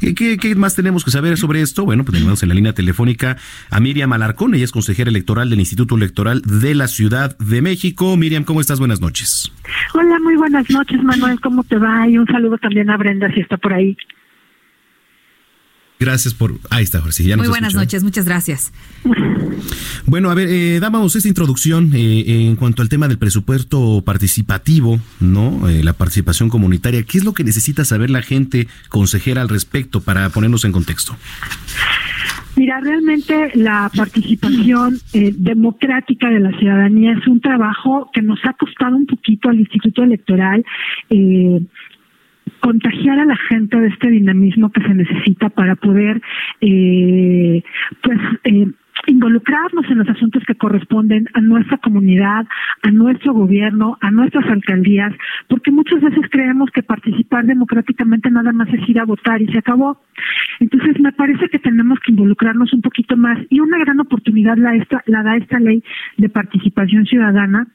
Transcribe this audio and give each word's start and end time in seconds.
¿Qué, 0.00 0.12
¿Qué, 0.12 0.54
más 0.56 0.74
tenemos 0.74 1.04
que 1.04 1.12
saber 1.12 1.36
sobre 1.36 1.60
esto? 1.60 1.84
Bueno, 1.84 2.04
pues 2.04 2.18
tenemos 2.18 2.42
en 2.42 2.48
la 2.48 2.56
línea 2.56 2.72
telefónica 2.72 3.36
a 3.70 3.78
Miriam 3.78 4.12
Alarcón, 4.12 4.52
ella 4.52 4.64
es 4.64 4.72
consejera 4.72 5.08
electoral 5.08 5.48
del 5.50 5.60
Instituto 5.60 5.96
Electoral 5.96 6.42
de 6.42 6.74
la 6.74 6.88
Ciudad 6.88 7.38
de 7.38 7.62
México. 7.62 8.16
Miriam, 8.16 8.42
¿cómo 8.42 8.60
estás? 8.60 8.80
Buenas 8.80 9.00
noches. 9.00 9.52
Hola, 9.94 10.18
muy 10.18 10.34
buenas 10.34 10.68
noches, 10.68 11.00
Manuel, 11.04 11.40
¿cómo 11.40 11.62
te 11.62 11.78
va? 11.78 12.08
Y 12.08 12.18
un 12.18 12.26
saludo 12.26 12.58
también 12.58 12.90
a 12.90 12.96
Brenda, 12.96 13.32
si 13.32 13.40
está 13.40 13.56
por 13.56 13.72
ahí. 13.72 13.96
Gracias 16.04 16.34
por. 16.34 16.58
Ahí 16.68 16.84
está, 16.84 17.00
Jorge. 17.00 17.24
Ya 17.24 17.38
Muy 17.38 17.48
buenas 17.48 17.74
noches, 17.74 18.04
muchas 18.04 18.26
gracias. 18.26 18.72
Bueno, 20.06 20.30
a 20.30 20.34
ver, 20.34 20.48
eh, 20.50 20.80
dábamos 20.80 21.16
esta 21.16 21.28
introducción 21.28 21.92
eh, 21.94 22.24
en 22.26 22.56
cuanto 22.56 22.82
al 22.82 22.90
tema 22.90 23.08
del 23.08 23.16
presupuesto 23.16 24.02
participativo, 24.04 25.00
¿no? 25.20 25.66
Eh, 25.68 25.82
la 25.82 25.94
participación 25.94 26.50
comunitaria. 26.50 27.02
¿Qué 27.04 27.18
es 27.18 27.24
lo 27.24 27.32
que 27.32 27.44
necesita 27.44 27.86
saber 27.86 28.10
la 28.10 28.20
gente 28.20 28.68
consejera 28.90 29.40
al 29.40 29.48
respecto 29.48 30.02
para 30.02 30.28
ponernos 30.28 30.66
en 30.66 30.72
contexto? 30.72 31.16
Mira, 32.56 32.78
realmente 32.80 33.50
la 33.54 33.90
participación 33.94 34.98
eh, 35.12 35.32
democrática 35.36 36.28
de 36.28 36.38
la 36.38 36.56
ciudadanía 36.58 37.12
es 37.12 37.26
un 37.26 37.40
trabajo 37.40 38.10
que 38.12 38.22
nos 38.22 38.38
ha 38.44 38.52
costado 38.52 38.96
un 38.96 39.06
poquito 39.06 39.48
al 39.48 39.58
Instituto 39.58 40.04
Electoral. 40.04 40.64
Eh, 41.10 41.60
contagiar 42.64 43.18
a 43.18 43.26
la 43.26 43.36
gente 43.36 43.78
de 43.78 43.88
este 43.88 44.08
dinamismo 44.08 44.72
que 44.72 44.80
se 44.80 44.94
necesita 44.94 45.50
para 45.50 45.76
poder 45.76 46.22
eh, 46.62 47.62
pues 48.02 48.18
eh, 48.44 48.66
involucrarnos 49.06 49.84
en 49.90 49.98
los 49.98 50.08
asuntos 50.08 50.42
que 50.46 50.54
corresponden 50.54 51.28
a 51.34 51.42
nuestra 51.42 51.76
comunidad, 51.76 52.46
a 52.80 52.90
nuestro 52.90 53.34
gobierno, 53.34 53.98
a 54.00 54.10
nuestras 54.10 54.46
alcaldías, 54.46 55.12
porque 55.46 55.70
muchas 55.70 56.00
veces 56.00 56.24
creemos 56.30 56.70
que 56.70 56.82
participar 56.82 57.44
democráticamente 57.44 58.30
nada 58.30 58.50
más 58.52 58.72
es 58.72 58.88
ir 58.88 58.98
a 58.98 59.04
votar 59.04 59.42
y 59.42 59.46
se 59.48 59.58
acabó. 59.58 60.00
Entonces 60.58 60.98
me 61.00 61.12
parece 61.12 61.50
que 61.50 61.58
tenemos 61.58 61.98
que 62.00 62.12
involucrarnos 62.12 62.72
un 62.72 62.80
poquito 62.80 63.14
más 63.18 63.38
y 63.50 63.60
una 63.60 63.76
gran 63.76 64.00
oportunidad 64.00 64.56
la, 64.56 64.74
esta, 64.74 65.02
la 65.04 65.22
da 65.22 65.36
esta 65.36 65.60
ley 65.60 65.84
de 66.16 66.30
participación 66.30 67.04
ciudadana 67.04 67.66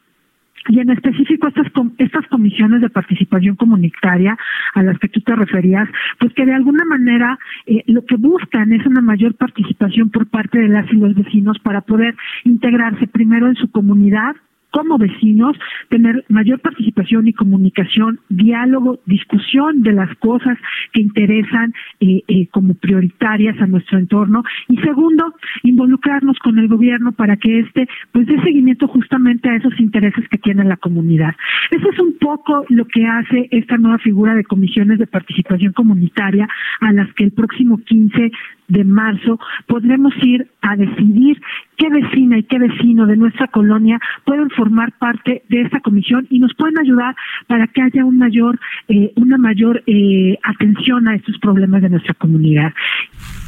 y 0.67 0.79
en 0.79 0.89
específico 0.89 1.47
estas 1.47 1.67
estas 1.97 2.27
comisiones 2.27 2.81
de 2.81 2.89
participación 2.89 3.55
comunitaria 3.55 4.37
a 4.73 4.83
las 4.83 4.97
que 4.99 5.09
tú 5.09 5.21
te 5.21 5.35
referías, 5.35 5.87
pues 6.19 6.33
que 6.33 6.45
de 6.45 6.53
alguna 6.53 6.83
manera 6.85 7.37
eh, 7.65 7.83
lo 7.87 8.05
que 8.05 8.15
buscan 8.17 8.71
es 8.73 8.85
una 8.85 9.01
mayor 9.01 9.35
participación 9.35 10.09
por 10.09 10.27
parte 10.27 10.59
de 10.59 10.67
las 10.67 10.91
y 10.91 10.95
los 10.95 11.15
vecinos 11.15 11.57
para 11.59 11.81
poder 11.81 12.15
integrarse 12.43 13.07
primero 13.07 13.47
en 13.47 13.55
su 13.55 13.71
comunidad 13.71 14.35
como 14.71 14.97
vecinos, 14.97 15.57
tener 15.89 16.25
mayor 16.29 16.59
participación 16.59 17.27
y 17.27 17.33
comunicación, 17.33 18.19
diálogo, 18.29 18.99
discusión 19.05 19.81
de 19.81 19.93
las 19.93 20.15
cosas 20.17 20.57
que 20.93 21.01
interesan 21.01 21.73
eh, 21.99 22.23
eh, 22.27 22.47
como 22.47 22.75
prioritarias 22.75 23.59
a 23.61 23.67
nuestro 23.67 23.97
entorno. 23.97 24.43
Y 24.67 24.77
segundo, 24.77 25.33
involucrarnos 25.63 26.37
con 26.39 26.59
el 26.59 26.67
gobierno 26.67 27.11
para 27.11 27.37
que 27.37 27.59
éste 27.59 27.87
pues 28.11 28.27
dé 28.27 28.41
seguimiento 28.41 28.87
justamente 28.87 29.49
a 29.49 29.55
esos 29.55 29.79
intereses 29.79 30.27
que 30.29 30.37
tiene 30.37 30.63
la 30.63 30.77
comunidad. 30.77 31.35
Eso 31.71 31.89
es 31.91 31.99
un 31.99 32.17
poco 32.19 32.65
lo 32.69 32.85
que 32.85 33.05
hace 33.05 33.47
esta 33.51 33.77
nueva 33.77 33.97
figura 33.99 34.35
de 34.35 34.43
comisiones 34.43 34.99
de 34.99 35.07
participación 35.07 35.73
comunitaria 35.73 36.47
a 36.79 36.93
las 36.93 37.11
que 37.13 37.23
el 37.23 37.31
próximo 37.31 37.77
15 37.77 38.31
de 38.69 38.83
marzo 38.83 39.39
podremos 39.67 40.13
ir 40.21 40.47
a 40.61 40.75
decidir 40.75 41.41
qué 41.77 41.89
vecina 41.89 42.37
y 42.37 42.43
qué 42.43 42.59
vecino 42.59 43.05
de 43.05 43.17
nuestra 43.17 43.47
colonia 43.47 43.99
pueden 44.25 44.49
formar 44.51 44.93
parte 44.93 45.43
de 45.49 45.61
esta 45.61 45.79
comisión 45.81 46.27
y 46.29 46.39
nos 46.39 46.53
pueden 46.55 46.77
ayudar 46.79 47.15
para 47.47 47.67
que 47.67 47.81
haya 47.81 48.05
un 48.05 48.17
mayor, 48.17 48.59
eh, 48.87 49.11
una 49.15 49.37
mayor 49.37 49.83
eh, 49.87 50.37
atención 50.43 51.07
a 51.07 51.15
estos 51.15 51.37
problemas 51.39 51.81
de 51.81 51.89
nuestra 51.89 52.13
comunidad. 52.13 52.73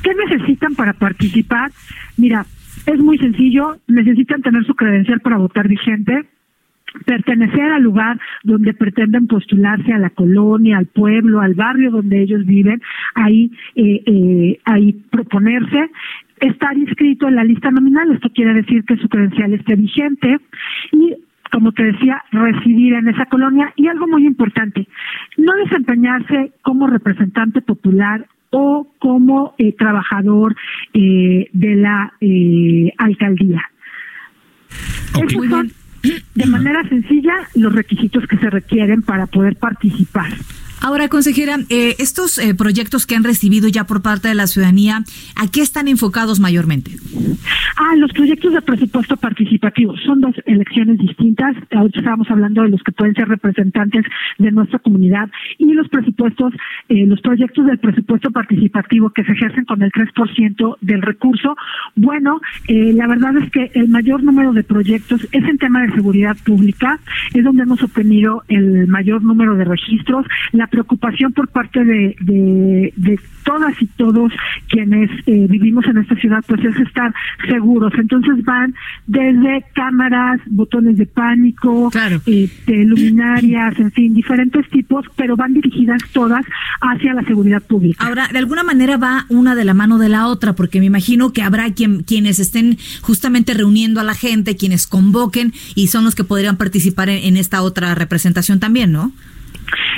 ¿Qué 0.03 0.11
necesitan 0.27 0.75
para 0.75 0.93
participar? 0.93 1.71
Mira, 2.17 2.45
es 2.85 2.99
muy 2.99 3.17
sencillo, 3.17 3.77
necesitan 3.87 4.41
tener 4.41 4.65
su 4.65 4.73
credencial 4.73 5.19
para 5.19 5.37
votar 5.37 5.67
vigente, 5.67 6.25
pertenecer 7.05 7.71
al 7.71 7.83
lugar 7.83 8.19
donde 8.43 8.73
pretenden 8.73 9.27
postularse 9.27 9.93
a 9.93 9.99
la 9.99 10.09
colonia, 10.09 10.77
al 10.77 10.87
pueblo, 10.87 11.41
al 11.41 11.53
barrio 11.53 11.91
donde 11.91 12.21
ellos 12.21 12.45
viven, 12.45 12.81
ahí, 13.15 13.51
eh, 13.75 14.03
eh, 14.05 14.59
ahí 14.65 14.93
proponerse, 15.09 15.89
estar 16.39 16.77
inscrito 16.77 17.27
en 17.27 17.35
la 17.35 17.43
lista 17.43 17.71
nominal, 17.71 18.11
esto 18.11 18.29
quiere 18.33 18.53
decir 18.53 18.83
que 18.83 18.97
su 18.97 19.07
credencial 19.07 19.53
esté 19.53 19.75
vigente 19.75 20.37
y 20.91 21.15
como 21.51 21.73
te 21.73 21.83
decía, 21.83 22.23
residir 22.31 22.93
en 22.93 23.09
esa 23.09 23.25
colonia 23.25 23.73
y 23.75 23.87
algo 23.87 24.07
muy 24.07 24.25
importante, 24.25 24.87
no 25.37 25.53
desempeñarse 25.65 26.53
como 26.61 26.87
representante 26.87 27.61
popular 27.61 28.25
o 28.51 28.87
como 28.99 29.53
eh, 29.57 29.73
trabajador 29.73 30.55
eh, 30.93 31.49
de 31.51 31.75
la 31.75 32.13
eh, 32.21 32.93
alcaldía. 32.97 33.61
Okay. 35.13 35.25
Esos 35.25 35.49
son 35.49 35.71
de 36.35 36.45
manera 36.45 36.87
sencilla 36.87 37.33
los 37.55 37.73
requisitos 37.73 38.25
que 38.27 38.37
se 38.37 38.49
requieren 38.49 39.01
para 39.01 39.27
poder 39.27 39.55
participar. 39.55 40.31
Ahora, 40.81 41.09
consejera, 41.09 41.57
eh, 41.69 41.95
estos 41.99 42.39
eh, 42.39 42.55
proyectos 42.55 43.05
que 43.05 43.15
han 43.15 43.23
recibido 43.23 43.69
ya 43.69 43.85
por 43.85 44.01
parte 44.01 44.27
de 44.27 44.35
la 44.35 44.47
ciudadanía, 44.47 45.03
¿a 45.35 45.47
qué 45.51 45.61
están 45.61 45.87
enfocados 45.87 46.39
mayormente? 46.39 46.91
Ah, 47.77 47.95
los 47.97 48.11
proyectos 48.13 48.53
de 48.53 48.61
presupuesto 48.61 49.15
participativo 49.17 49.95
son 50.05 50.21
dos 50.21 50.35
elecciones 50.45 50.97
distintas. 50.97 51.55
Ahora 51.71 51.91
estamos 51.93 52.29
hablando 52.29 52.63
de 52.63 52.69
los 52.69 52.81
que 52.83 52.91
pueden 52.91 53.13
ser 53.15 53.27
representantes 53.27 54.05
de 54.37 54.51
nuestra 54.51 54.79
comunidad 54.79 55.29
y 55.57 55.73
los 55.73 55.87
presupuestos, 55.89 56.53
eh, 56.89 57.05
los 57.05 57.21
proyectos 57.21 57.65
del 57.65 57.79
presupuesto 57.79 58.31
participativo 58.31 59.09
que 59.11 59.23
se 59.23 59.31
ejercen 59.33 59.65
con 59.65 59.81
el 59.81 59.91
3% 59.91 60.77
del 60.81 61.01
recurso. 61.01 61.55
Bueno, 61.95 62.41
eh, 62.67 62.93
la 62.93 63.07
verdad 63.07 63.37
es 63.37 63.51
que 63.51 63.71
el 63.73 63.89
mayor 63.89 64.23
número 64.23 64.53
de 64.53 64.63
proyectos 64.63 65.27
es 65.31 65.43
en 65.43 65.57
tema 65.57 65.81
de 65.81 65.93
seguridad 65.93 66.35
pública, 66.45 66.99
es 67.33 67.43
donde 67.43 67.63
hemos 67.63 67.81
obtenido 67.83 68.43
el 68.47 68.87
mayor 68.87 69.23
número 69.23 69.55
de 69.55 69.65
registros. 69.65 70.25
Preocupación 70.71 71.33
por 71.33 71.47
parte 71.49 71.83
de, 71.85 72.15
de, 72.21 72.93
de 72.95 73.19
todas 73.43 73.79
y 73.81 73.85
todos 73.87 74.31
quienes 74.69 75.09
eh, 75.27 75.45
vivimos 75.49 75.85
en 75.85 75.97
esta 75.97 76.15
ciudad, 76.15 76.43
pues 76.47 76.63
es 76.63 76.75
estar 76.79 77.13
seguros. 77.47 77.93
Entonces 77.97 78.43
van 78.43 78.73
desde 79.05 79.65
cámaras, 79.75 80.39
botones 80.47 80.97
de 80.97 81.05
pánico, 81.05 81.89
Claro. 81.91 82.21
este, 82.25 82.85
luminarias, 82.85 83.77
en 83.79 83.91
fin, 83.91 84.13
diferentes 84.13 84.67
tipos, 84.69 85.05
pero 85.15 85.35
van 85.35 85.53
dirigidas 85.53 86.01
todas 86.13 86.45
hacia 86.81 87.13
la 87.13 87.23
seguridad 87.23 87.61
pública. 87.61 88.05
Ahora, 88.05 88.27
de 88.31 88.39
alguna 88.39 88.63
manera 88.63 88.97
va 88.97 89.25
una 89.29 89.53
de 89.55 89.65
la 89.65 89.73
mano 89.73 89.97
de 89.97 90.09
la 90.09 90.27
otra, 90.27 90.53
porque 90.53 90.79
me 90.79 90.85
imagino 90.85 91.33
que 91.33 91.41
habrá 91.43 91.71
quien, 91.73 92.03
quienes 92.03 92.39
estén 92.39 92.77
justamente 93.01 93.53
reuniendo 93.53 93.99
a 93.99 94.03
la 94.03 94.13
gente, 94.13 94.55
quienes 94.55 94.87
convoquen 94.87 95.53
y 95.75 95.87
son 95.87 96.03
los 96.05 96.15
que 96.15 96.23
podrían 96.23 96.57
participar 96.57 97.09
en, 97.09 97.23
en 97.25 97.37
esta 97.37 97.61
otra 97.61 97.93
representación 97.95 98.59
también, 98.59 98.91
¿no? 98.91 99.11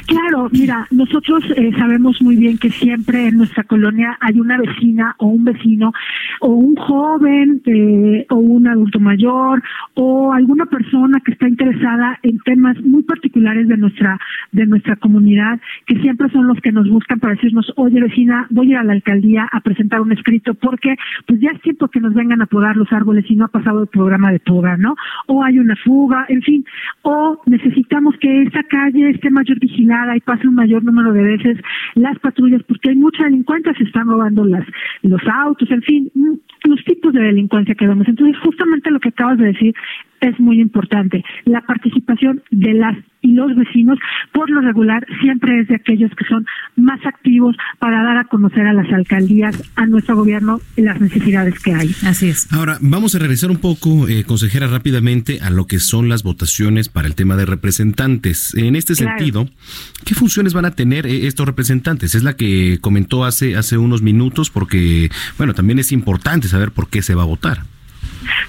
Claro, 0.07 0.49
mira, 0.51 0.87
nosotros 0.91 1.43
eh, 1.55 1.71
sabemos 1.77 2.21
muy 2.21 2.35
bien 2.35 2.57
que 2.57 2.69
siempre 2.69 3.27
en 3.27 3.37
nuestra 3.37 3.63
colonia 3.63 4.17
hay 4.19 4.39
una 4.39 4.57
vecina 4.57 5.15
o 5.17 5.27
un 5.27 5.45
vecino 5.45 5.91
o 6.39 6.49
un 6.49 6.75
joven 6.75 7.61
eh, 7.65 8.25
o 8.29 8.35
un 8.35 8.67
adulto 8.67 8.99
mayor 8.99 9.63
o 9.95 10.33
alguna 10.33 10.65
persona 10.65 11.19
que 11.23 11.31
está 11.31 11.47
interesada 11.47 12.19
en 12.23 12.39
temas 12.39 12.79
muy 12.81 13.03
particulares 13.03 13.67
de 13.67 13.77
nuestra 13.77 14.19
de 14.51 14.65
nuestra 14.65 14.95
comunidad 14.97 15.59
que 15.85 15.99
siempre 16.01 16.29
son 16.29 16.47
los 16.47 16.59
que 16.59 16.71
nos 16.71 16.89
buscan 16.89 17.19
para 17.19 17.35
decirnos, 17.35 17.71
oye 17.75 18.01
vecina, 18.01 18.47
voy 18.49 18.67
a 18.67 18.69
ir 18.71 18.77
a 18.77 18.83
la 18.83 18.93
alcaldía 18.93 19.47
a 19.51 19.61
presentar 19.61 20.01
un 20.01 20.11
escrito 20.11 20.53
porque 20.53 20.95
pues 21.27 21.39
ya 21.39 21.51
es 21.51 21.61
tiempo 21.61 21.87
que 21.87 21.99
nos 21.99 22.13
vengan 22.13 22.41
a 22.41 22.45
podar 22.45 22.75
los 22.75 22.91
árboles 22.91 23.25
y 23.29 23.35
no 23.35 23.45
ha 23.45 23.49
pasado 23.49 23.81
el 23.81 23.87
programa 23.87 24.31
de 24.31 24.39
poda, 24.39 24.77
¿no? 24.77 24.95
O 25.27 25.43
hay 25.43 25.59
una 25.59 25.75
fuga, 25.77 26.25
en 26.29 26.41
fin, 26.41 26.65
o 27.03 27.41
necesitamos 27.45 28.15
que 28.19 28.43
esta 28.43 28.63
calle 28.63 29.09
esté 29.09 29.29
mayor 29.29 29.59
vigilada 29.63 30.15
y 30.15 30.21
pase 30.21 30.47
un 30.47 30.55
mayor 30.55 30.83
número 30.83 31.13
de 31.13 31.23
veces 31.23 31.57
las 31.95 32.17
patrullas 32.19 32.61
porque 32.67 32.89
hay 32.89 32.95
mucha 32.95 33.23
delincuencia, 33.23 33.73
se 33.73 33.83
están 33.83 34.07
robando 34.07 34.45
las 34.45 34.65
los 35.01 35.21
autos, 35.27 35.69
en 35.71 35.81
fin, 35.81 36.11
los 36.65 36.83
tipos 36.85 37.13
de 37.13 37.21
delincuencia 37.21 37.75
que 37.75 37.87
vemos. 37.87 38.07
Entonces, 38.07 38.37
justamente 38.43 38.91
lo 38.91 38.99
que 38.99 39.09
acabas 39.09 39.37
de 39.37 39.45
decir 39.45 39.73
es 40.21 40.39
muy 40.39 40.59
importante. 40.59 41.23
La 41.45 41.61
participación 41.61 42.41
de 42.51 42.73
las 42.73 42.97
y 43.23 43.31
los 43.31 43.55
vecinos, 43.55 43.97
por 44.33 44.49
lo 44.49 44.59
regular, 44.61 45.05
siempre 45.21 45.61
es 45.61 45.69
de 45.69 45.75
aquellos 45.75 46.11
que 46.11 46.25
son 46.25 46.45
más 46.75 46.99
activos 47.05 47.55
para 47.79 48.03
dar 48.03 48.17
a 48.17 48.25
conocer 48.25 48.67
a 48.67 48.73
las 48.73 48.91
alcaldías, 48.91 49.63
a 49.75 49.85
nuestro 49.85 50.17
gobierno, 50.17 50.59
las 50.75 50.99
necesidades 50.99 51.57
que 51.63 51.73
hay. 51.73 51.95
Así 52.05 52.27
es. 52.27 52.51
Ahora, 52.51 52.77
vamos 52.81 53.15
a 53.15 53.19
regresar 53.19 53.49
un 53.49 53.61
poco, 53.61 54.09
eh, 54.09 54.25
consejera, 54.25 54.67
rápidamente 54.67 55.39
a 55.41 55.49
lo 55.49 55.67
que 55.67 55.79
son 55.79 56.09
las 56.09 56.23
votaciones 56.23 56.89
para 56.89 57.07
el 57.07 57.15
tema 57.15 57.37
de 57.37 57.45
representantes. 57.45 58.53
En 58.55 58.75
este 58.75 58.93
sentido, 58.93 59.47
¿qué 60.05 60.15
funciones 60.15 60.53
van 60.53 60.65
a 60.65 60.71
tener 60.71 61.05
eh, 61.05 61.27
estos 61.27 61.45
representantes? 61.45 62.15
Es 62.15 62.23
la 62.23 62.35
que 62.35 62.79
comentó 62.81 63.25
hace, 63.25 63.55
hace 63.55 63.77
unos 63.77 64.01
minutos, 64.01 64.49
porque, 64.49 65.11
bueno, 65.37 65.53
también 65.53 65.79
es 65.79 65.91
importante 65.91 66.47
saber 66.47 66.71
por 66.71 66.89
qué 66.89 67.01
se 67.01 67.15
va 67.15 67.23
a 67.23 67.27
votar. 67.27 67.63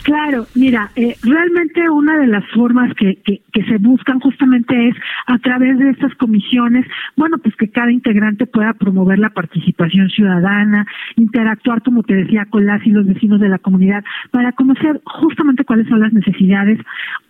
Claro, 0.03 0.47
mira, 0.55 0.91
eh, 0.97 1.17
realmente 1.23 1.89
una 1.89 2.19
de 2.19 2.27
las 2.27 2.45
formas 2.51 2.93
que, 2.95 3.17
que, 3.25 3.41
que, 3.53 3.65
se 3.65 3.79
buscan 3.79 4.21
justamente 4.21 4.89
es 4.89 4.95
a 5.27 5.39
través 5.39 5.79
de 5.79 5.91
estas 5.91 6.15
comisiones, 6.17 6.87
bueno, 7.17 7.39
pues 7.39 7.57
que 7.57 7.71
cada 7.71 7.91
integrante 7.91 8.47
pueda 8.47 8.75
promover 8.75 9.19
la 9.19 9.31
participación 9.31 10.09
ciudadana, 10.11 10.87
interactuar, 11.17 11.83
como 11.83 12.03
te 12.03 12.15
decía, 12.15 12.47
con 12.51 12.67
las 12.67 12.87
y 12.87 12.91
los 12.91 13.07
vecinos 13.07 13.41
de 13.41 13.49
la 13.49 13.59
comunidad, 13.59 14.05
para 14.31 14.53
conocer 14.53 15.01
justamente 15.05 15.65
cuáles 15.65 15.89
son 15.89 16.01
las 16.01 16.13
necesidades. 16.13 16.79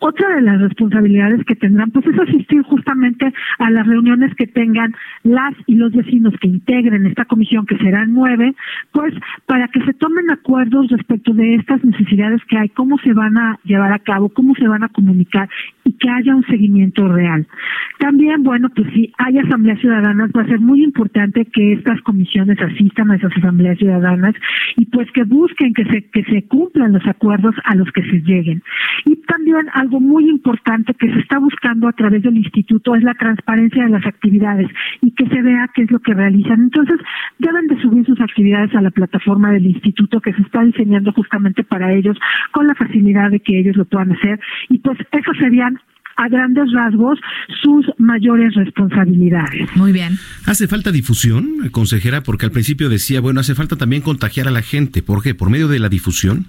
Otra 0.00 0.34
de 0.34 0.42
las 0.42 0.60
responsabilidades 0.60 1.44
que 1.46 1.54
tendrán, 1.54 1.90
pues 1.90 2.06
es 2.06 2.18
asistir 2.18 2.62
justamente 2.62 3.32
a 3.58 3.70
las 3.70 3.86
reuniones 3.86 4.34
que 4.34 4.46
tengan 4.46 4.94
las 5.22 5.54
y 5.66 5.76
los 5.76 5.92
vecinos 5.92 6.34
que 6.40 6.48
integren 6.48 7.06
esta 7.06 7.24
comisión, 7.24 7.66
que 7.66 7.78
serán 7.78 8.12
nueve, 8.12 8.54
pues 8.92 9.14
para 9.46 9.68
que 9.68 9.80
se 9.84 9.94
tomen 9.94 10.30
acuerdos 10.30 10.88
respecto 10.88 11.32
de 11.32 11.54
estas 11.54 11.84
necesidades 11.84 12.33
que 12.48 12.58
hay, 12.58 12.68
cómo 12.70 12.98
se 12.98 13.12
van 13.12 13.36
a 13.36 13.58
llevar 13.64 13.92
a 13.92 13.98
cabo, 13.98 14.28
cómo 14.28 14.54
se 14.54 14.66
van 14.66 14.84
a 14.84 14.88
comunicar 14.88 15.48
que 16.04 16.10
haya 16.10 16.36
un 16.36 16.44
seguimiento 16.44 17.08
real. 17.08 17.46
También, 17.98 18.42
bueno, 18.42 18.68
pues 18.68 18.86
si 18.92 19.10
hay 19.16 19.38
asambleas 19.38 19.80
ciudadanas, 19.80 20.30
va 20.36 20.42
a 20.42 20.46
ser 20.46 20.60
muy 20.60 20.84
importante 20.84 21.46
que 21.46 21.72
estas 21.72 21.98
comisiones 22.02 22.60
asistan 22.60 23.10
a 23.10 23.16
esas 23.16 23.32
asambleas 23.38 23.78
ciudadanas 23.78 24.34
y 24.76 24.84
pues 24.84 25.10
que 25.12 25.24
busquen 25.24 25.72
que 25.72 25.86
se, 25.86 26.02
que 26.10 26.22
se 26.24 26.42
cumplan 26.46 26.92
los 26.92 27.06
acuerdos 27.06 27.54
a 27.64 27.74
los 27.74 27.90
que 27.92 28.02
se 28.02 28.20
lleguen. 28.20 28.62
Y 29.06 29.16
también 29.24 29.66
algo 29.72 29.98
muy 29.98 30.28
importante 30.28 30.92
que 30.92 31.10
se 31.10 31.20
está 31.20 31.38
buscando 31.38 31.88
a 31.88 31.92
través 31.92 32.22
del 32.22 32.36
instituto 32.36 32.94
es 32.94 33.02
la 33.02 33.14
transparencia 33.14 33.84
de 33.84 33.90
las 33.90 34.04
actividades 34.04 34.68
y 35.00 35.12
que 35.12 35.26
se 35.26 35.40
vea 35.40 35.70
qué 35.74 35.84
es 35.84 35.90
lo 35.90 36.00
que 36.00 36.12
realizan. 36.12 36.64
Entonces, 36.64 37.00
deben 37.38 37.66
de 37.68 37.80
subir 37.80 38.04
sus 38.04 38.20
actividades 38.20 38.74
a 38.74 38.82
la 38.82 38.90
plataforma 38.90 39.52
del 39.52 39.64
instituto 39.64 40.20
que 40.20 40.34
se 40.34 40.42
está 40.42 40.62
diseñando 40.64 41.12
justamente 41.12 41.64
para 41.64 41.94
ellos 41.94 42.18
con 42.52 42.66
la 42.66 42.74
facilidad 42.74 43.30
de 43.30 43.40
que 43.40 43.58
ellos 43.58 43.76
lo 43.76 43.86
puedan 43.86 44.12
hacer. 44.12 44.38
Y 44.68 44.80
pues 44.80 44.98
eso 45.10 45.32
serían 45.40 45.78
a 46.16 46.28
grandes 46.28 46.72
rasgos 46.72 47.18
sus 47.62 47.86
mayores 47.98 48.54
responsabilidades. 48.54 49.74
Muy 49.76 49.92
bien. 49.92 50.18
¿Hace 50.46 50.68
falta 50.68 50.92
difusión, 50.92 51.68
consejera? 51.70 52.22
Porque 52.22 52.46
al 52.46 52.52
principio 52.52 52.88
decía, 52.88 53.20
bueno, 53.20 53.40
hace 53.40 53.54
falta 53.54 53.76
también 53.76 54.02
contagiar 54.02 54.48
a 54.48 54.50
la 54.50 54.62
gente. 54.62 55.02
¿Por 55.02 55.22
qué? 55.22 55.34
¿Por 55.34 55.50
medio 55.50 55.68
de 55.68 55.78
la 55.78 55.88
difusión? 55.88 56.46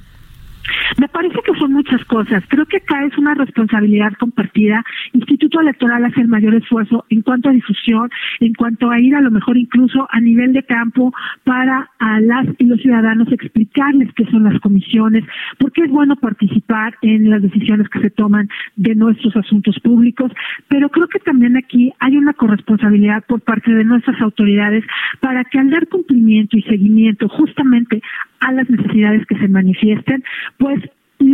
Me 0.97 1.07
parece 1.15 1.39
que 1.45 1.57
son 1.57 1.71
muchas 1.71 2.03
cosas. 2.05 2.43
Creo 2.49 2.65
que 2.65 2.75
acá 2.75 3.05
es 3.05 3.17
una 3.17 3.33
responsabilidad 3.35 4.11
compartida. 4.19 4.83
Instituto 5.13 5.61
Electoral 5.61 6.03
hace 6.03 6.19
el 6.19 6.27
mayor 6.27 6.55
esfuerzo 6.55 7.05
en 7.09 7.21
cuanto 7.21 7.47
a 7.47 7.53
difusión, 7.53 8.09
en 8.41 8.53
cuanto 8.53 8.91
a 8.91 8.99
ir 8.99 9.15
a 9.15 9.21
lo 9.21 9.31
mejor 9.31 9.55
incluso 9.55 10.09
a 10.11 10.19
nivel 10.19 10.51
de 10.51 10.63
campo 10.63 11.13
para 11.45 11.89
a 11.99 12.19
las 12.19 12.47
y 12.57 12.65
los 12.65 12.81
ciudadanos 12.81 13.31
explicarles 13.31 14.09
qué 14.13 14.25
son 14.25 14.43
las 14.43 14.59
comisiones, 14.59 15.23
porque 15.57 15.83
es 15.83 15.89
bueno 15.89 16.17
participar 16.17 16.95
en 17.01 17.29
las 17.29 17.41
decisiones 17.41 17.87
que 17.87 18.01
se 18.01 18.09
toman 18.09 18.49
de 18.75 18.93
nuestros 18.95 19.37
asuntos 19.37 19.79
públicos, 19.79 20.33
pero 20.67 20.89
creo 20.89 21.07
que 21.07 21.19
también 21.19 21.55
aquí 21.55 21.93
hay 21.99 22.17
una 22.17 22.33
corresponsabilidad 22.33 23.23
por 23.25 23.39
parte 23.39 23.71
de 23.71 23.85
nuestras 23.85 24.21
autoridades 24.21 24.83
para 25.21 25.45
que 25.45 25.59
al 25.59 25.69
dar 25.69 25.87
cumplimiento 25.87 26.57
y 26.57 26.63
seguimiento 26.63 27.29
justamente 27.29 28.01
a 28.41 28.51
las 28.51 28.69
necesidades 28.69 29.25
que 29.27 29.37
se 29.37 29.47
manifiesten, 29.47 30.21
pues 30.57 30.81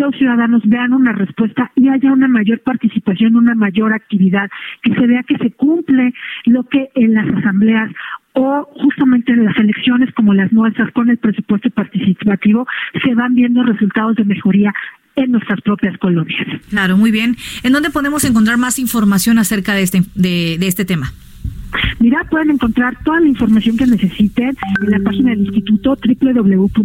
los 0.01 0.15
ciudadanos 0.15 0.61
vean 0.65 0.93
una 0.93 1.13
respuesta 1.13 1.71
y 1.75 1.89
haya 1.89 2.11
una 2.11 2.27
mayor 2.27 2.59
participación, 2.61 3.35
una 3.35 3.55
mayor 3.55 3.93
actividad, 3.93 4.49
que 4.81 4.93
se 4.93 5.07
vea 5.07 5.23
que 5.23 5.37
se 5.37 5.51
cumple 5.51 6.13
lo 6.45 6.63
que 6.63 6.89
en 6.95 7.13
las 7.13 7.27
asambleas 7.37 7.91
o 8.33 8.67
justamente 8.81 9.31
en 9.31 9.45
las 9.45 9.57
elecciones 9.57 10.13
como 10.13 10.33
las 10.33 10.51
nuestras 10.51 10.91
con 10.91 11.09
el 11.09 11.17
presupuesto 11.17 11.69
participativo 11.69 12.67
se 13.03 13.13
van 13.13 13.35
viendo 13.35 13.63
resultados 13.63 14.15
de 14.15 14.25
mejoría 14.25 14.73
en 15.15 15.31
nuestras 15.31 15.61
propias 15.61 15.97
colonias. 15.97 16.47
Claro, 16.69 16.97
muy 16.97 17.11
bien. 17.11 17.35
¿En 17.63 17.73
dónde 17.73 17.89
podemos 17.89 18.23
encontrar 18.23 18.57
más 18.57 18.79
información 18.79 19.37
acerca 19.37 19.73
de 19.73 19.83
este, 19.83 20.01
de, 20.15 20.57
de 20.57 20.67
este 20.67 20.85
tema? 20.85 21.11
Mira, 21.99 22.25
pueden 22.29 22.51
encontrar 22.51 22.97
toda 23.03 23.19
la 23.19 23.27
información 23.27 23.77
que 23.77 23.85
necesiten 23.85 24.55
en 24.81 24.91
la 24.91 24.99
página 24.99 25.31
del 25.31 25.41
instituto 25.41 25.95
www.isn.mx, 25.95 26.81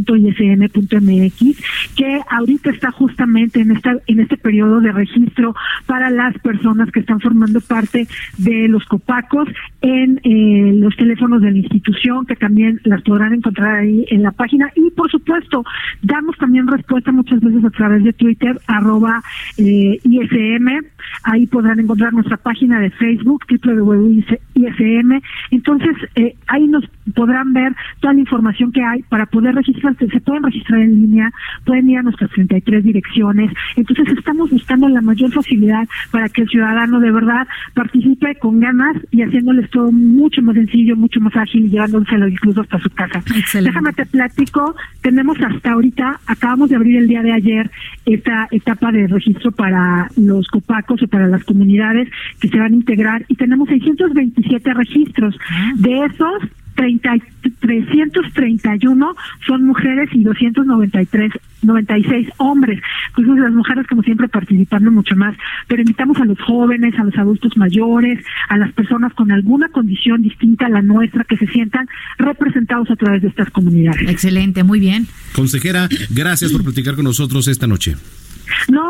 que 1.96 2.20
ahorita 2.30 2.70
está 2.70 2.90
justamente 2.90 3.60
en 3.60 3.72
esta 3.72 3.96
en 4.06 4.20
este 4.20 4.36
periodo 4.36 4.80
de 4.80 4.92
registro 4.92 5.54
para 5.86 6.10
las 6.10 6.36
personas 6.38 6.90
que 6.90 7.00
están 7.00 7.20
formando 7.20 7.60
parte 7.60 8.06
de 8.38 8.68
los 8.68 8.84
copacos 8.84 9.48
en 9.80 10.20
eh, 10.24 10.72
los 10.74 10.96
teléfonos 10.96 11.42
de 11.42 11.50
la 11.50 11.58
institución, 11.58 12.26
que 12.26 12.36
también 12.36 12.80
las 12.84 13.02
podrán 13.02 13.34
encontrar 13.34 13.76
ahí 13.76 14.04
en 14.10 14.22
la 14.22 14.32
página. 14.32 14.70
Y 14.74 14.90
por 14.90 15.10
supuesto, 15.10 15.64
damos 16.02 16.36
también 16.38 16.66
respuesta 16.66 17.12
muchas 17.12 17.40
veces 17.40 17.64
a 17.64 17.70
través 17.70 18.04
de 18.04 18.12
Twitter, 18.12 18.58
arroba 18.66 19.22
eh, 19.58 20.00
ISM. 20.02 20.84
Ahí 21.22 21.46
podrán 21.46 21.80
encontrar 21.80 22.12
nuestra 22.12 22.36
página 22.36 22.80
de 22.80 22.90
Facebook, 22.90 23.44
www.ism 23.48 25.20
entonces, 25.50 25.96
eh, 26.14 26.34
ahí 26.48 26.66
nos 26.66 26.84
podrán 27.14 27.52
ver 27.52 27.74
toda 28.00 28.14
la 28.14 28.20
información 28.20 28.72
que 28.72 28.82
hay 28.82 29.02
para 29.02 29.26
poder 29.26 29.54
registrarse. 29.54 30.08
Se 30.08 30.20
pueden 30.20 30.42
registrar 30.42 30.80
en 30.80 31.02
línea, 31.02 31.32
pueden 31.64 31.88
ir 31.88 31.98
a 31.98 32.02
nuestras 32.02 32.30
33 32.30 32.84
direcciones. 32.84 33.52
Entonces, 33.76 34.08
estamos 34.16 34.50
buscando 34.50 34.88
la 34.88 35.00
mayor 35.00 35.32
facilidad 35.32 35.88
para 36.10 36.28
que 36.28 36.42
el 36.42 36.48
ciudadano 36.48 37.00
de 37.00 37.10
verdad 37.10 37.46
participe 37.74 38.36
con 38.36 38.60
ganas 38.60 38.96
y 39.10 39.22
haciéndoles 39.22 39.70
todo 39.70 39.92
mucho 39.92 40.42
más 40.42 40.56
sencillo, 40.56 40.96
mucho 40.96 41.20
más 41.20 41.36
ágil 41.36 41.66
y 41.66 41.70
llevándoselo 41.70 42.28
incluso 42.28 42.62
hasta 42.62 42.78
su 42.78 42.90
casa. 42.90 43.22
Déjame 43.60 43.92
te 43.92 44.06
platico, 44.06 44.74
tenemos 45.02 45.36
hasta 45.40 45.72
ahorita, 45.72 46.20
acabamos 46.26 46.70
de 46.70 46.76
abrir 46.76 46.96
el 46.96 47.08
día 47.08 47.22
de 47.22 47.32
ayer 47.32 47.70
esta 48.04 48.48
etapa 48.50 48.92
de 48.92 49.06
registro 49.06 49.52
para 49.52 50.08
los 50.16 50.46
copacos 50.48 51.02
para 51.08 51.26
las 51.26 51.44
comunidades 51.44 52.08
que 52.40 52.48
se 52.48 52.58
van 52.58 52.72
a 52.72 52.76
integrar 52.76 53.24
y 53.28 53.36
tenemos 53.36 53.68
627 53.68 54.74
registros. 54.74 55.36
Ah. 55.50 55.72
De 55.76 56.04
esos, 56.04 56.42
30, 56.74 57.14
331 57.60 59.16
son 59.46 59.64
mujeres 59.64 60.10
y 60.12 60.22
293 60.22 61.32
96 61.62 62.28
hombres. 62.38 62.80
Pues 63.14 63.26
las 63.26 63.52
mujeres 63.52 63.86
como 63.88 64.02
siempre 64.02 64.28
participando 64.28 64.90
mucho 64.90 65.16
más, 65.16 65.36
pero 65.66 65.82
invitamos 65.82 66.18
a 66.18 66.24
los 66.24 66.38
jóvenes, 66.40 66.94
a 66.98 67.04
los 67.04 67.16
adultos 67.16 67.56
mayores, 67.56 68.24
a 68.48 68.56
las 68.56 68.72
personas 68.72 69.12
con 69.14 69.32
alguna 69.32 69.68
condición 69.68 70.22
distinta 70.22 70.66
a 70.66 70.70
la 70.70 70.82
nuestra 70.82 71.24
que 71.24 71.36
se 71.36 71.46
sientan 71.48 71.88
representados 72.18 72.90
a 72.90 72.96
través 72.96 73.22
de 73.22 73.28
estas 73.28 73.50
comunidades. 73.50 74.08
Excelente, 74.08 74.62
muy 74.62 74.80
bien. 74.80 75.06
Consejera, 75.34 75.88
gracias 76.10 76.52
por 76.52 76.62
platicar 76.62 76.94
con 76.94 77.04
nosotros 77.04 77.48
esta 77.48 77.66
noche. 77.66 77.96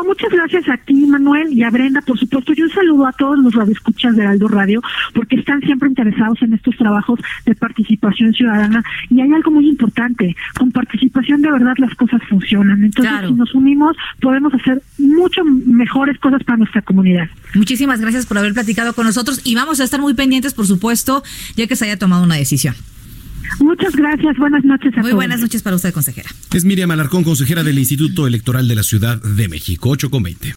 Muchas 0.07 0.29
gracias 0.31 0.69
a 0.69 0.77
ti, 0.77 0.93
Manuel, 1.05 1.51
y 1.51 1.63
a 1.63 1.69
Brenda, 1.69 2.01
por 2.01 2.17
supuesto. 2.17 2.53
Yo 2.53 2.63
un 2.63 2.71
saludo 2.71 3.05
a 3.07 3.11
todos 3.11 3.37
los 3.39 3.53
radioescuchas 3.53 4.15
de 4.15 4.25
Aldo 4.25 4.47
Radio, 4.47 4.81
porque 5.13 5.35
están 5.35 5.59
siempre 5.59 5.89
interesados 5.89 6.41
en 6.41 6.53
estos 6.53 6.77
trabajos 6.77 7.19
de 7.45 7.53
participación 7.55 8.33
ciudadana. 8.33 8.81
Y 9.09 9.19
hay 9.19 9.33
algo 9.33 9.51
muy 9.51 9.67
importante, 9.67 10.33
con 10.57 10.71
participación 10.71 11.41
de 11.41 11.51
verdad 11.51 11.73
las 11.77 11.93
cosas 11.95 12.21
funcionan. 12.29 12.85
Entonces, 12.85 13.13
si 13.27 13.33
nos 13.33 13.53
unimos, 13.53 13.97
podemos 14.21 14.53
hacer 14.53 14.81
mucho 14.97 15.43
mejores 15.43 16.17
cosas 16.19 16.41
para 16.45 16.57
nuestra 16.57 16.81
comunidad. 16.83 17.27
Muchísimas 17.53 17.99
gracias 17.99 18.25
por 18.25 18.37
haber 18.37 18.53
platicado 18.53 18.93
con 18.93 19.05
nosotros 19.05 19.41
y 19.43 19.55
vamos 19.55 19.81
a 19.81 19.83
estar 19.83 19.99
muy 19.99 20.13
pendientes, 20.13 20.53
por 20.53 20.67
supuesto, 20.67 21.21
ya 21.57 21.67
que 21.67 21.75
se 21.75 21.83
haya 21.83 21.99
tomado 21.99 22.23
una 22.23 22.35
decisión. 22.35 22.75
Muchas 23.59 23.95
gracias. 23.95 24.37
Buenas 24.37 24.63
noches 24.63 24.93
a 24.97 25.01
Muy 25.01 25.13
buenas 25.13 25.39
noches 25.39 25.61
para 25.61 25.75
usted, 25.75 25.93
consejera. 25.93 26.29
Es 26.53 26.65
Miriam 26.65 26.91
Alarcón, 26.91 27.23
consejera 27.23 27.63
del 27.63 27.79
Instituto 27.79 28.27
Electoral 28.27 28.67
de 28.67 28.75
la 28.75 28.83
Ciudad 28.83 29.21
de 29.21 29.47
México. 29.47 29.89
8 29.89 30.09
con 30.09 30.23
20. 30.23 30.53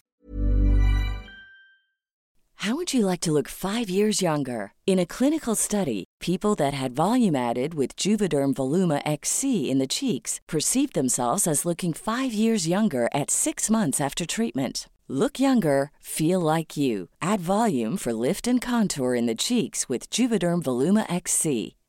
How 2.63 2.75
would 2.75 2.93
you 2.93 3.07
like 3.07 3.21
to 3.21 3.31
look 3.31 3.47
five 3.47 3.89
years 3.89 4.21
younger? 4.21 4.73
In 4.85 4.99
a 4.99 5.05
clinical 5.05 5.55
study, 5.55 6.03
people 6.19 6.53
that 6.57 6.75
had 6.75 6.91
volume 6.91 7.35
added 7.35 7.73
with 7.73 7.95
Juvederm 7.95 8.53
Voluma 8.53 9.01
XC 9.03 9.71
in 9.71 9.79
the 9.79 9.87
cheeks 9.87 10.39
perceived 10.47 10.93
themselves 10.93 11.47
as 11.47 11.65
looking 11.65 11.91
five 11.91 12.33
years 12.33 12.67
younger 12.67 13.09
at 13.15 13.31
six 13.31 13.71
months 13.71 13.99
after 13.99 14.27
treatment. 14.27 14.87
Look 15.07 15.39
younger, 15.39 15.89
feel 15.99 16.39
like 16.39 16.77
you. 16.77 17.09
Add 17.19 17.41
volume 17.41 17.97
for 17.97 18.13
lift 18.13 18.47
and 18.47 18.61
contour 18.61 19.15
in 19.15 19.25
the 19.25 19.43
cheeks 19.43 19.89
with 19.89 20.11
Juvederm 20.11 20.61
Voluma 20.61 21.11
XC. 21.11 21.75